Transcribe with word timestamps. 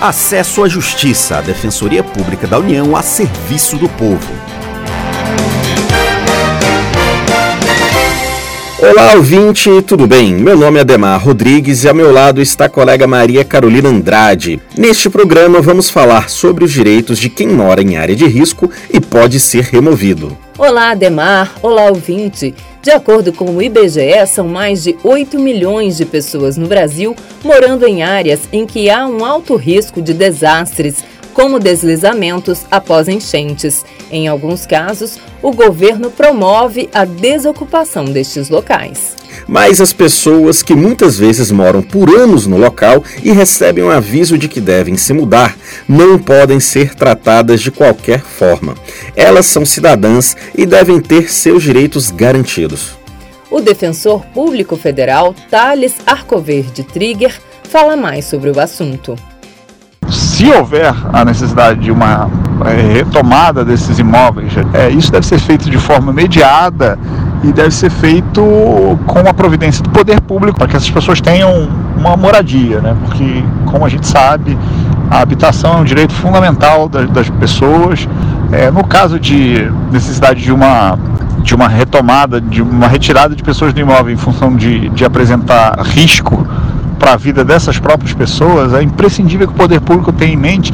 Acesso 0.00 0.62
à 0.62 0.68
Justiça, 0.68 1.38
a 1.38 1.40
Defensoria 1.40 2.04
Pública 2.04 2.46
da 2.46 2.56
União 2.56 2.94
a 2.94 3.02
serviço 3.02 3.76
do 3.76 3.88
povo. 3.88 4.32
Olá, 8.78 9.14
ouvinte, 9.16 9.82
tudo 9.82 10.06
bem? 10.06 10.34
Meu 10.34 10.56
nome 10.56 10.78
é 10.78 10.82
Ademar 10.82 11.20
Rodrigues 11.20 11.82
e 11.82 11.88
ao 11.88 11.96
meu 11.96 12.12
lado 12.12 12.40
está 12.40 12.66
a 12.66 12.68
colega 12.68 13.08
Maria 13.08 13.44
Carolina 13.44 13.88
Andrade. 13.88 14.60
Neste 14.76 15.10
programa 15.10 15.60
vamos 15.60 15.90
falar 15.90 16.30
sobre 16.30 16.64
os 16.64 16.70
direitos 16.70 17.18
de 17.18 17.28
quem 17.28 17.48
mora 17.48 17.82
em 17.82 17.96
área 17.96 18.14
de 18.14 18.24
risco 18.24 18.70
e 18.88 19.00
pode 19.00 19.40
ser 19.40 19.64
removido. 19.64 20.38
Olá, 20.56 20.90
Ademar. 20.90 21.54
Olá, 21.60 21.86
ouvinte. 21.86 22.54
De 22.80 22.92
acordo 22.92 23.32
com 23.32 23.56
o 23.56 23.60
IBGE, 23.60 24.26
são 24.28 24.46
mais 24.46 24.84
de 24.84 24.96
8 25.02 25.40
milhões 25.40 25.96
de 25.96 26.04
pessoas 26.04 26.56
no 26.56 26.68
Brasil 26.68 27.16
morando 27.42 27.86
em 27.86 28.02
áreas 28.02 28.40
em 28.52 28.66
que 28.66 28.90
há 28.90 29.06
um 29.06 29.24
alto 29.24 29.56
risco 29.56 30.02
de 30.02 30.12
desastres, 30.12 31.04
como 31.32 31.60
deslizamentos 31.60 32.66
após 32.68 33.06
enchentes. 33.06 33.84
Em 34.10 34.26
alguns 34.26 34.66
casos, 34.66 35.18
o 35.40 35.52
governo 35.52 36.10
promove 36.10 36.88
a 36.92 37.04
desocupação 37.04 38.04
destes 38.06 38.48
locais. 38.48 39.16
Mas 39.46 39.80
as 39.80 39.92
pessoas 39.92 40.62
que 40.62 40.74
muitas 40.74 41.16
vezes 41.16 41.52
moram 41.52 41.80
por 41.80 42.10
anos 42.10 42.46
no 42.46 42.56
local 42.56 43.04
e 43.22 43.30
recebem 43.30 43.84
um 43.84 43.90
aviso 43.90 44.36
de 44.36 44.48
que 44.48 44.60
devem 44.60 44.96
se 44.96 45.12
mudar 45.12 45.56
não 45.86 46.18
podem 46.18 46.58
ser 46.58 46.94
tratadas 46.94 47.60
de 47.60 47.70
qualquer 47.70 48.20
forma. 48.20 48.74
Elas 49.14 49.46
são 49.46 49.64
cidadãs 49.64 50.36
e 50.56 50.66
devem 50.66 51.00
ter 51.00 51.30
seus 51.30 51.62
direitos 51.62 52.10
garantidos. 52.10 52.97
O 53.50 53.60
defensor 53.60 54.24
público 54.26 54.76
federal 54.76 55.34
Thales 55.50 55.96
Arcoverde 56.06 56.82
Trigger 56.82 57.40
fala 57.64 57.96
mais 57.96 58.24
sobre 58.24 58.50
o 58.50 58.60
assunto 58.60 59.16
se 60.38 60.46
houver 60.52 60.94
a 61.12 61.24
necessidade 61.24 61.80
de 61.80 61.90
uma 61.90 62.30
é, 62.64 62.98
retomada 62.98 63.64
desses 63.64 63.98
imóveis, 63.98 64.52
é, 64.72 64.88
isso 64.88 65.10
deve 65.10 65.26
ser 65.26 65.40
feito 65.40 65.68
de 65.68 65.76
forma 65.78 66.12
mediada 66.12 66.96
e 67.42 67.52
deve 67.52 67.72
ser 67.72 67.90
feito 67.90 68.40
com 69.04 69.18
a 69.28 69.34
providência 69.34 69.82
do 69.82 69.90
poder 69.90 70.20
público 70.20 70.56
para 70.56 70.68
que 70.68 70.76
essas 70.76 70.90
pessoas 70.90 71.20
tenham 71.20 71.68
uma 71.96 72.16
moradia, 72.16 72.80
né? 72.80 72.96
porque, 73.04 73.42
como 73.66 73.84
a 73.84 73.88
gente 73.88 74.06
sabe, 74.06 74.56
a 75.10 75.20
habitação 75.20 75.74
é 75.74 75.76
um 75.78 75.84
direito 75.84 76.14
fundamental 76.14 76.88
das, 76.88 77.10
das 77.10 77.28
pessoas. 77.30 78.08
É, 78.52 78.70
no 78.70 78.84
caso 78.84 79.18
de 79.18 79.68
necessidade 79.90 80.40
de 80.40 80.52
uma 80.52 80.96
de 81.42 81.54
uma 81.54 81.68
retomada, 81.68 82.40
de 82.40 82.60
uma 82.60 82.88
retirada 82.88 83.34
de 83.34 83.42
pessoas 83.42 83.72
do 83.72 83.80
imóvel 83.80 84.12
em 84.12 84.16
função 84.16 84.54
de, 84.56 84.88
de 84.90 85.04
apresentar 85.04 85.80
risco 85.82 86.46
para 86.98 87.12
a 87.12 87.16
vida 87.16 87.44
dessas 87.44 87.78
próprias 87.78 88.12
pessoas, 88.12 88.74
é 88.74 88.82
imprescindível 88.82 89.46
que 89.46 89.54
o 89.54 89.56
poder 89.56 89.80
público 89.80 90.12
tenha 90.12 90.32
em 90.32 90.36
mente 90.36 90.72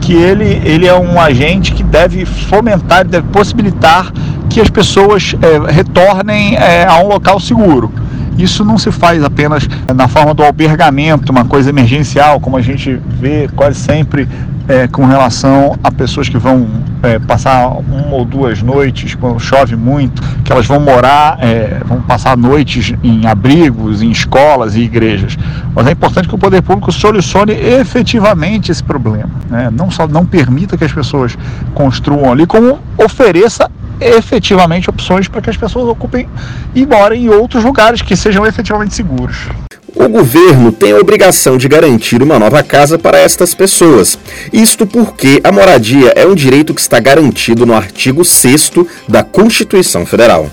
que 0.00 0.12
ele, 0.12 0.60
ele 0.64 0.86
é 0.86 0.94
um 0.94 1.18
agente 1.18 1.72
que 1.72 1.82
deve 1.82 2.26
fomentar, 2.26 3.06
deve 3.06 3.26
possibilitar 3.28 4.12
que 4.50 4.60
as 4.60 4.68
pessoas 4.68 5.34
é, 5.40 5.72
retornem 5.72 6.56
é, 6.56 6.86
a 6.86 6.98
um 6.98 7.08
local 7.08 7.40
seguro. 7.40 7.90
Isso 8.36 8.64
não 8.64 8.76
se 8.76 8.90
faz 8.90 9.24
apenas 9.24 9.66
na 9.94 10.06
forma 10.06 10.34
do 10.34 10.42
albergamento, 10.42 11.32
uma 11.32 11.44
coisa 11.44 11.70
emergencial, 11.70 12.38
como 12.38 12.56
a 12.56 12.60
gente 12.60 13.00
vê 13.20 13.48
quase 13.56 13.78
sempre 13.78 14.28
é, 14.68 14.88
com 14.88 15.04
relação 15.04 15.78
a 15.82 15.90
pessoas 15.90 16.28
que 16.28 16.38
vão 16.38 16.66
é, 17.02 17.18
passar 17.18 17.68
uma 17.68 18.14
ou 18.14 18.24
duas 18.24 18.62
noites 18.62 19.14
quando 19.14 19.38
chove 19.38 19.76
muito, 19.76 20.22
que 20.42 20.50
elas 20.50 20.66
vão 20.66 20.80
morar, 20.80 21.38
é, 21.40 21.80
vão 21.84 22.00
passar 22.00 22.36
noites 22.36 22.94
em 23.02 23.26
abrigos, 23.26 24.02
em 24.02 24.10
escolas 24.10 24.74
e 24.74 24.80
igrejas. 24.80 25.36
Mas 25.74 25.86
é 25.86 25.92
importante 25.92 26.28
que 26.28 26.34
o 26.34 26.38
poder 26.38 26.62
público 26.62 26.90
solucione 26.92 27.52
efetivamente 27.52 28.72
esse 28.72 28.82
problema. 28.82 29.30
Né? 29.48 29.70
Não 29.70 29.90
só 29.90 30.06
não 30.06 30.24
permita 30.24 30.76
que 30.76 30.84
as 30.84 30.92
pessoas 30.92 31.36
construam 31.74 32.32
ali, 32.32 32.46
como 32.46 32.78
ofereça 32.96 33.70
efetivamente 34.00 34.90
opções 34.90 35.28
para 35.28 35.40
que 35.40 35.50
as 35.50 35.56
pessoas 35.56 35.88
ocupem 35.88 36.28
e 36.74 36.84
morem 36.86 37.24
em 37.24 37.28
outros 37.28 37.64
lugares 37.64 38.02
que 38.02 38.16
sejam 38.16 38.44
efetivamente 38.44 38.94
seguros. 38.94 39.48
O 39.94 40.08
governo 40.08 40.72
tem 40.72 40.90
a 40.92 40.98
obrigação 40.98 41.56
de 41.56 41.68
garantir 41.68 42.20
uma 42.20 42.36
nova 42.36 42.64
casa 42.64 42.98
para 42.98 43.16
estas 43.16 43.54
pessoas. 43.54 44.18
Isto 44.52 44.84
porque 44.84 45.40
a 45.44 45.52
moradia 45.52 46.12
é 46.16 46.26
um 46.26 46.34
direito 46.34 46.74
que 46.74 46.80
está 46.80 46.98
garantido 46.98 47.64
no 47.64 47.72
artigo 47.72 48.24
6 48.24 48.72
da 49.08 49.22
Constituição 49.22 50.04
Federal. 50.04 50.50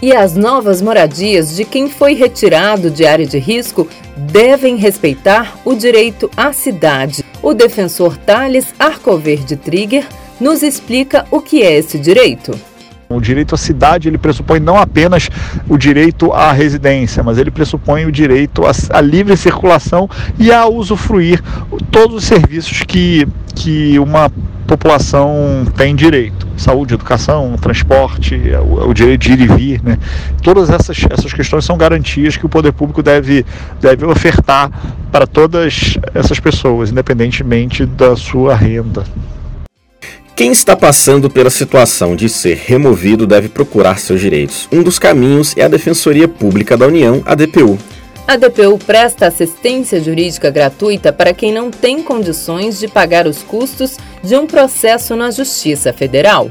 E 0.00 0.12
as 0.12 0.36
novas 0.36 0.80
moradias 0.80 1.56
de 1.56 1.64
quem 1.64 1.90
foi 1.90 2.14
retirado 2.14 2.88
de 2.88 3.04
área 3.04 3.26
de 3.26 3.36
risco 3.36 3.88
devem 4.16 4.76
respeitar 4.76 5.58
o 5.64 5.74
direito 5.74 6.30
à 6.36 6.52
cidade. 6.52 7.24
O 7.42 7.52
defensor 7.52 8.16
Thales 8.16 8.66
Arcoverde 8.78 9.56
Trigger 9.56 10.06
nos 10.40 10.62
explica 10.62 11.26
o 11.32 11.40
que 11.40 11.64
é 11.64 11.78
esse 11.78 11.98
direito. 11.98 12.56
O 13.10 13.22
direito 13.22 13.54
à 13.54 13.58
cidade 13.58 14.06
ele 14.06 14.18
pressupõe 14.18 14.60
não 14.60 14.76
apenas 14.76 15.30
o 15.66 15.78
direito 15.78 16.30
à 16.30 16.52
residência, 16.52 17.22
mas 17.22 17.38
ele 17.38 17.50
pressupõe 17.50 18.04
o 18.04 18.12
direito 18.12 18.62
à, 18.66 19.00
livre 19.00 19.34
circulação 19.34 20.10
e 20.38 20.52
a 20.52 20.66
usufruir 20.66 21.42
todos 21.90 22.16
os 22.16 22.24
serviços 22.24 22.82
que, 22.82 23.26
que 23.54 23.98
uma 23.98 24.30
população 24.66 25.64
tem 25.74 25.96
direito: 25.96 26.46
saúde, 26.58 26.92
educação, 26.92 27.56
transporte, 27.56 28.38
o, 28.62 28.90
o, 28.90 28.92
direito 28.92 29.22
de 29.22 29.32
ir 29.32 29.40
e 29.40 29.46
vir. 29.46 29.82
Né? 29.82 29.98
Todas 30.42 30.68
essas, 30.68 30.98
essas 31.08 31.32
questões 31.32 31.64
são 31.64 31.78
garantias 31.78 32.36
que 32.36 32.44
o 32.44 32.48
poder 32.48 32.72
público 32.72 33.02
deve, 33.02 33.46
deve 33.80 34.04
ofertar 34.04 34.70
para 35.10 35.26
todas 35.26 35.94
essas 36.14 36.38
pessoas, 36.38 36.90
independentemente 36.90 37.86
da 37.86 38.14
sua 38.14 38.54
renda. 38.54 39.02
Quem 40.38 40.52
está 40.52 40.76
passando 40.76 41.28
pela 41.28 41.50
situação 41.50 42.14
de 42.14 42.28
ser 42.28 42.56
removido 42.64 43.26
deve 43.26 43.48
procurar 43.48 43.98
seus 43.98 44.20
direitos. 44.20 44.68
Um 44.70 44.84
dos 44.84 44.96
caminhos 44.96 45.52
é 45.56 45.64
a 45.64 45.68
Defensoria 45.68 46.28
Pública 46.28 46.76
da 46.76 46.86
União, 46.86 47.20
a 47.26 47.34
DPU. 47.34 47.76
A 48.24 48.36
DPU 48.36 48.78
presta 48.78 49.26
assistência 49.26 50.00
jurídica 50.00 50.48
gratuita 50.48 51.12
para 51.12 51.34
quem 51.34 51.52
não 51.52 51.72
tem 51.72 52.04
condições 52.04 52.78
de 52.78 52.86
pagar 52.86 53.26
os 53.26 53.42
custos 53.42 53.96
de 54.22 54.36
um 54.36 54.46
processo 54.46 55.16
na 55.16 55.32
Justiça 55.32 55.92
Federal. 55.92 56.48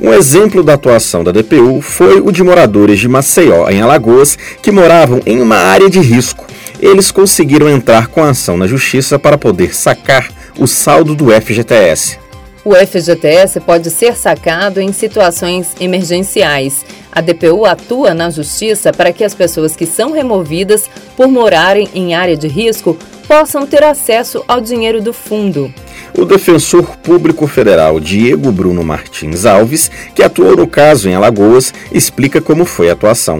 Um 0.00 0.14
exemplo 0.14 0.62
da 0.62 0.72
atuação 0.72 1.22
da 1.22 1.30
DPU 1.30 1.82
foi 1.82 2.22
o 2.22 2.32
de 2.32 2.42
moradores 2.42 2.98
de 2.98 3.06
Maceió, 3.06 3.68
em 3.68 3.82
Alagoas, 3.82 4.38
que 4.62 4.72
moravam 4.72 5.20
em 5.26 5.42
uma 5.42 5.58
área 5.58 5.90
de 5.90 6.00
risco. 6.00 6.46
Eles 6.80 7.10
conseguiram 7.10 7.68
entrar 7.68 8.06
com 8.06 8.24
a 8.24 8.30
ação 8.30 8.56
na 8.56 8.66
Justiça 8.66 9.18
para 9.18 9.36
poder 9.36 9.74
sacar 9.74 10.26
o 10.58 10.66
saldo 10.66 11.14
do 11.14 11.26
FGTS. 11.30 12.29
O 12.62 12.74
FGTS 12.74 13.58
pode 13.60 13.90
ser 13.90 14.14
sacado 14.14 14.80
em 14.80 14.92
situações 14.92 15.74
emergenciais. 15.80 16.84
A 17.10 17.22
DPU 17.22 17.64
atua 17.64 18.12
na 18.12 18.28
Justiça 18.28 18.92
para 18.92 19.12
que 19.12 19.24
as 19.24 19.34
pessoas 19.34 19.74
que 19.74 19.86
são 19.86 20.12
removidas 20.12 20.88
por 21.16 21.28
morarem 21.28 21.88
em 21.94 22.14
área 22.14 22.36
de 22.36 22.48
risco 22.48 22.96
possam 23.26 23.66
ter 23.66 23.82
acesso 23.82 24.44
ao 24.46 24.60
dinheiro 24.60 25.00
do 25.00 25.12
fundo. 25.12 25.72
O 26.18 26.26
defensor 26.26 26.96
público 26.98 27.46
federal 27.46 27.98
Diego 27.98 28.52
Bruno 28.52 28.84
Martins 28.84 29.46
Alves, 29.46 29.90
que 30.14 30.22
atuou 30.22 30.54
no 30.54 30.66
caso 30.66 31.08
em 31.08 31.14
Alagoas, 31.14 31.72
explica 31.90 32.42
como 32.42 32.66
foi 32.66 32.90
a 32.90 32.92
atuação. 32.92 33.38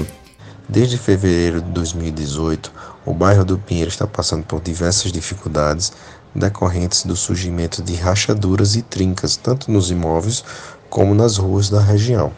Desde 0.67 0.97
fevereiro 0.97 1.61
de 1.61 1.69
2018, 1.73 2.73
o 3.05 3.13
bairro 3.13 3.45
do 3.45 3.59
Pinheiro 3.59 3.91
está 3.91 4.07
passando 4.07 4.45
por 4.45 4.61
diversas 4.61 5.11
dificuldades 5.11 5.93
decorrentes 6.35 7.05
do 7.05 7.17
surgimento 7.17 7.83
de 7.83 7.95
rachaduras 7.95 8.77
e 8.77 8.83
trincas 8.83 9.37
tanto 9.37 9.71
nos 9.71 9.91
imóveis 9.91 10.45
como 10.89 11.15
nas 11.15 11.37
ruas 11.37 11.69
da 11.69 11.81
região. 11.81 12.33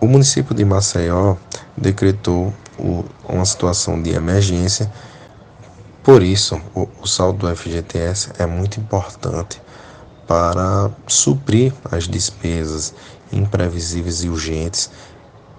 O 0.00 0.06
município 0.06 0.54
de 0.54 0.64
Maceió 0.64 1.36
decretou 1.76 2.52
uma 3.28 3.44
situação 3.44 4.00
de 4.00 4.10
emergência, 4.10 4.92
por 6.02 6.22
isso 6.22 6.60
o, 6.74 7.06
saldo 7.06 7.46
do 7.46 7.56
FGTS 7.56 8.30
é 8.38 8.46
muito 8.46 8.78
importante 8.78 9.60
para 10.26 10.90
suprir 11.06 11.72
as 11.90 12.06
despesas 12.06 12.94
imprevisíveis 13.32 14.22
e 14.22 14.28
urgentes 14.28 14.90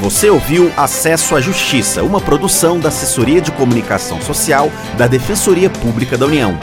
Você 0.00 0.30
ouviu 0.30 0.72
Acesso 0.78 1.36
à 1.36 1.42
Justiça, 1.42 2.02
uma 2.02 2.22
produção 2.22 2.80
da 2.80 2.88
Assessoria 2.88 3.42
de 3.42 3.52
Comunicação 3.52 4.18
Social 4.22 4.72
da 4.96 5.06
Defensoria 5.06 5.68
Pública 5.68 6.16
da 6.16 6.24
União. 6.24 6.58